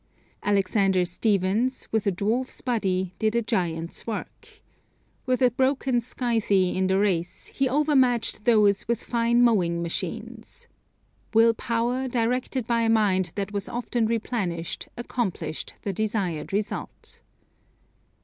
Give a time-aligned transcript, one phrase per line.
[0.41, 4.63] Alexander Stephens, with a dwarf's body, did a giant's work.
[5.27, 10.67] With a broken scythe in the race he over matched those with fine mowing machines.
[11.35, 17.21] Will power, directed by a mind that was often replenished, accomplished the desired result.